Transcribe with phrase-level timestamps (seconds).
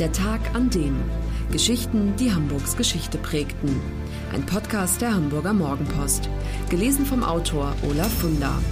[0.00, 0.96] Der Tag an dem.
[1.52, 3.78] Geschichten, die Hamburgs Geschichte prägten.
[4.32, 6.30] Ein Podcast der Hamburger Morgenpost.
[6.70, 8.62] Gelesen vom Autor Olaf Funder.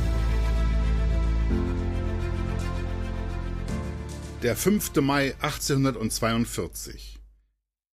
[4.43, 4.95] Der 5.
[5.03, 7.19] Mai 1842.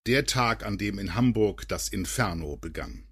[0.07, 3.03] Der Tag, an dem in Hamburg das Inferno begann.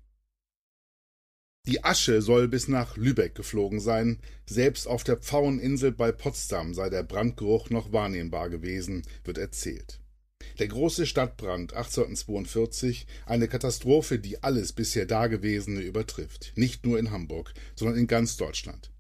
[1.68, 6.90] Die Asche soll bis nach Lübeck geflogen sein, selbst auf der Pfaueninsel bei Potsdam sei
[6.90, 10.00] der Brandgeruch noch wahrnehmbar gewesen, wird erzählt.
[10.60, 17.54] Der große Stadtbrand 1842, eine Katastrophe, die alles bisher Dagewesene übertrifft, nicht nur in Hamburg,
[17.76, 18.94] sondern in ganz Deutschland.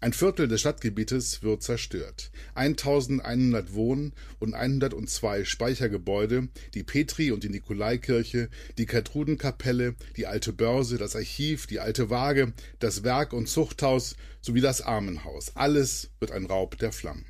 [0.00, 2.30] Ein Viertel des Stadtgebietes wird zerstört.
[2.54, 8.48] 1100 Wohn- und 102 Speichergebäude, die Petri- und die Nikolaikirche,
[8.78, 14.60] die Gertrudenkapelle, die Alte Börse, das Archiv, die Alte Waage, das Werk- und Zuchthaus sowie
[14.60, 15.56] das Armenhaus.
[15.56, 17.26] Alles wird ein Raub der Flammen.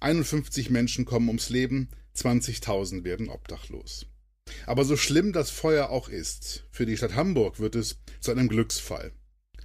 [0.00, 4.06] 51 Menschen kommen ums Leben, 20.000 werden obdachlos.
[4.66, 8.48] Aber so schlimm das Feuer auch ist, für die Stadt Hamburg wird es zu einem
[8.48, 9.12] Glücksfall.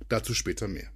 [0.09, 0.91] Dazu später mehr.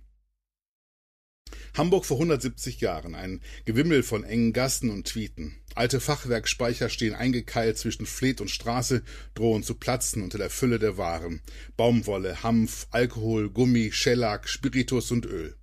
[1.75, 5.55] Hamburg vor 170 Jahren, ein Gewimmel von engen Gassen und Tweeten.
[5.75, 10.97] Alte Fachwerkspeicher stehen eingekeilt zwischen Fleet und Straße, drohen zu platzen unter der Fülle der
[10.97, 11.41] Waren.
[11.77, 15.58] Baumwolle, Hanf, Alkohol, Gummi, Schellack, Spiritus und Öl.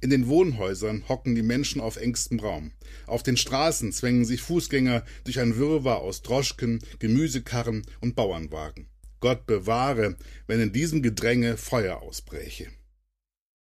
[0.00, 2.72] In den Wohnhäusern hocken die Menschen auf engstem Raum.
[3.06, 8.88] Auf den Straßen zwängen sich Fußgänger durch ein Wirrwarr aus Droschken, Gemüsekarren und Bauernwagen.
[9.20, 12.68] Gott bewahre, wenn in diesem Gedränge Feuer ausbräche.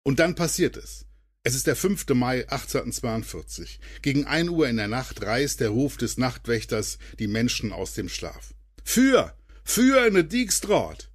[0.02, 1.06] Und dann passiert es.
[1.42, 2.06] Es ist der 5.
[2.10, 3.80] Mai 1842.
[4.02, 8.08] Gegen ein Uhr in der Nacht reißt der Ruf des Nachtwächters die Menschen aus dem
[8.08, 8.52] Schlaf.
[8.84, 9.34] Für!
[9.64, 11.09] Für eine Dijkstraat!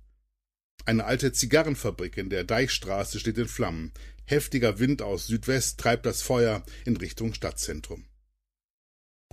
[0.87, 3.91] Eine alte Zigarrenfabrik in der Deichstraße steht in Flammen.
[4.25, 8.05] Heftiger Wind aus Südwest treibt das Feuer in Richtung Stadtzentrum.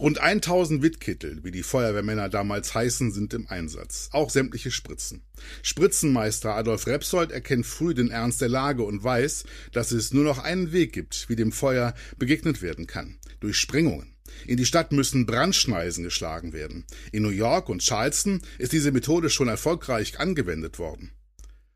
[0.00, 4.08] Rund 1000 Wittkittel, wie die Feuerwehrmänner damals heißen, sind im Einsatz.
[4.12, 5.26] Auch sämtliche Spritzen.
[5.62, 10.38] Spritzenmeister Adolf Repsold erkennt früh den Ernst der Lage und weiß, dass es nur noch
[10.38, 13.18] einen Weg gibt, wie dem Feuer begegnet werden kann.
[13.40, 14.16] Durch Sprengungen.
[14.46, 16.86] In die Stadt müssen Brandschneisen geschlagen werden.
[17.12, 21.12] In New York und Charleston ist diese Methode schon erfolgreich angewendet worden.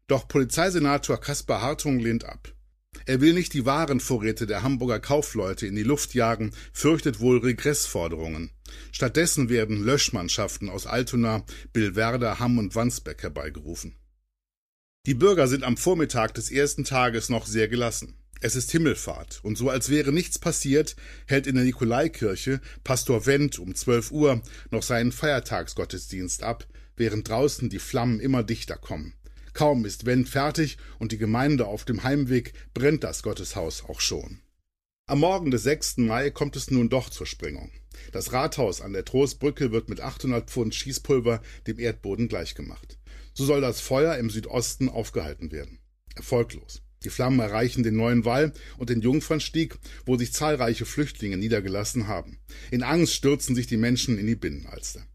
[0.08, 2.52] Doch Polizeisenator Kaspar Hartung lehnt ab.
[3.06, 8.50] Er will nicht die Warenvorräte der Hamburger Kaufleute in die Luft jagen, fürchtet wohl Regressforderungen.
[8.92, 13.96] Stattdessen werden Löschmannschaften aus Altona, Billwerder, Hamm und Wandsbeck herbeigerufen.
[15.06, 18.14] Die Bürger sind am Vormittag des ersten Tages noch sehr gelassen.
[18.40, 20.96] Es ist Himmelfahrt, und so als wäre nichts passiert,
[21.26, 27.68] hält in der Nikolaikirche Pastor Wendt um zwölf Uhr noch seinen Feiertagsgottesdienst ab, während draußen
[27.68, 29.14] die Flammen immer dichter kommen.
[29.56, 34.42] Kaum ist Wendt fertig und die Gemeinde auf dem Heimweg, brennt das Gotteshaus auch schon.
[35.06, 35.96] Am Morgen des 6.
[35.96, 37.70] Mai kommt es nun doch zur Sprengung.
[38.12, 42.98] Das Rathaus an der Trostbrücke wird mit 800 Pfund Schießpulver dem Erdboden gleichgemacht.
[43.32, 45.78] So soll das Feuer im Südosten aufgehalten werden.
[46.14, 46.82] Erfolglos.
[47.04, 52.40] Die Flammen erreichen den neuen Wall und den Jungfernstieg, wo sich zahlreiche Flüchtlinge niedergelassen haben.
[52.70, 55.06] In Angst stürzen sich die Menschen in die Binnenalster.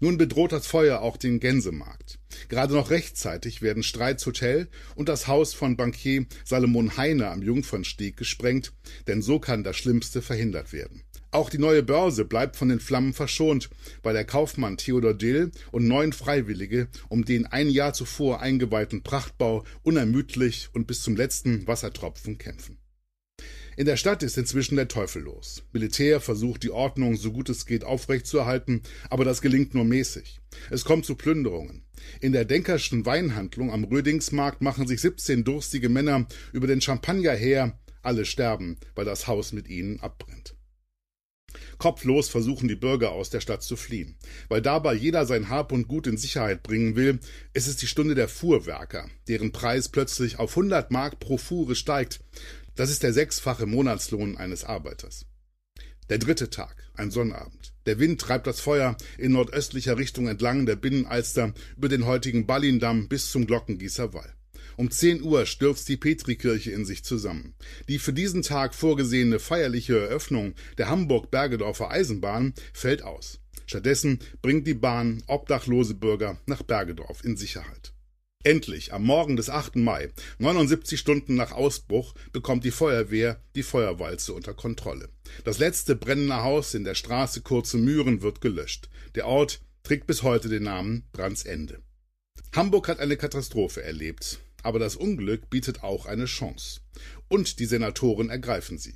[0.00, 2.18] Nun bedroht das Feuer auch den Gänsemarkt.
[2.48, 8.16] Gerade noch rechtzeitig werden Streits Hotel und das Haus von Bankier Salomon Heine am Jungfernstieg
[8.16, 8.72] gesprengt,
[9.06, 11.02] denn so kann das Schlimmste verhindert werden.
[11.30, 13.70] Auch die neue Börse bleibt von den Flammen verschont,
[14.02, 19.64] weil der Kaufmann Theodor Dill und neun Freiwillige um den ein Jahr zuvor eingeweihten Prachtbau
[19.82, 22.81] unermüdlich und bis zum letzten Wassertropfen kämpfen.
[23.76, 25.62] In der Stadt ist inzwischen der Teufel los.
[25.72, 30.40] Militär versucht die Ordnung so gut es geht aufrechtzuerhalten, aber das gelingt nur mäßig.
[30.70, 31.84] Es kommt zu Plünderungen.
[32.20, 37.78] In der Denkerschen Weinhandlung am Rödingsmarkt machen sich 17 durstige Männer über den Champagner her,
[38.02, 40.54] alle sterben, weil das Haus mit ihnen abbrennt.
[41.78, 44.16] Kopflos versuchen die Bürger aus der Stadt zu fliehen.
[44.48, 47.18] Weil dabei jeder sein Hab und Gut in Sicherheit bringen will,
[47.54, 52.20] ist es die Stunde der Fuhrwerker, deren Preis plötzlich auf 100 Mark pro Fuhre steigt.
[52.74, 55.26] Das ist der sechsfache Monatslohn eines Arbeiters.
[56.08, 57.74] Der dritte Tag, ein Sonnabend.
[57.86, 63.08] Der Wind treibt das Feuer in nordöstlicher Richtung entlang der Binnenalster über den heutigen Ballindamm
[63.08, 64.34] bis zum Glockengießer Wall.
[64.76, 67.54] Um zehn Uhr stürzt die Petrikirche in sich zusammen.
[67.88, 73.38] Die für diesen Tag vorgesehene feierliche Eröffnung der Hamburg-Bergedorfer Eisenbahn fällt aus.
[73.66, 77.91] Stattdessen bringt die Bahn obdachlose Bürger nach Bergedorf in Sicherheit.
[78.44, 79.76] Endlich, am Morgen des 8.
[79.76, 80.08] Mai,
[80.38, 85.10] 79 Stunden nach Ausbruch, bekommt die Feuerwehr die Feuerwalze unter Kontrolle.
[85.44, 88.88] Das letzte brennende Haus in der Straße Kurze Mühren wird gelöscht.
[89.14, 91.82] Der Ort trägt bis heute den Namen Brandsende.
[92.52, 96.80] Hamburg hat eine Katastrophe erlebt, aber das Unglück bietet auch eine Chance.
[97.28, 98.94] Und die Senatoren ergreifen sie.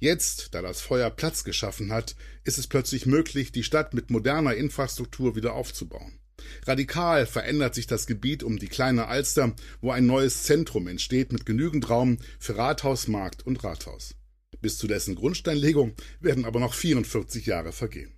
[0.00, 4.54] Jetzt, da das Feuer Platz geschaffen hat, ist es plötzlich möglich, die Stadt mit moderner
[4.54, 6.18] Infrastruktur wieder aufzubauen.
[6.66, 11.46] Radikal verändert sich das Gebiet um die kleine Alster, wo ein neues Zentrum entsteht mit
[11.46, 14.14] genügend Raum für Rathaus, Markt und Rathaus.
[14.60, 18.12] Bis zu dessen Grundsteinlegung werden aber noch 44 Jahre vergehen.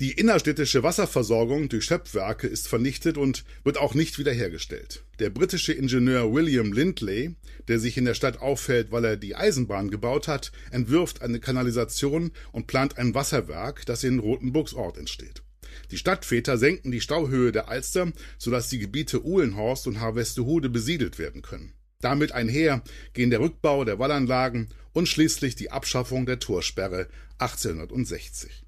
[0.00, 5.04] Die innerstädtische Wasserversorgung durch Schöpfwerke ist vernichtet und wird auch nicht wiederhergestellt.
[5.20, 7.36] Der britische Ingenieur William Lindley,
[7.68, 12.32] der sich in der Stadt auffällt, weil er die Eisenbahn gebaut hat, entwirft eine Kanalisation
[12.50, 15.43] und plant ein Wasserwerk, das in Rothenburgs Ort entsteht.
[15.90, 21.42] Die Stadtväter senken die Stauhöhe der Alster, sodass die Gebiete Uhlenhorst und Harvestehude besiedelt werden
[21.42, 21.72] können.
[22.00, 22.82] Damit einher
[23.12, 28.64] gehen der Rückbau der Wallanlagen und schließlich die Abschaffung der Torsperre 1860.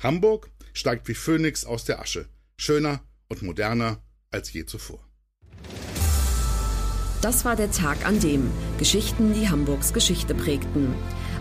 [0.00, 5.04] Hamburg steigt wie Phönix aus der Asche, schöner und moderner als je zuvor.
[7.20, 10.94] Das war der Tag an dem Geschichten, die Hamburgs Geschichte prägten.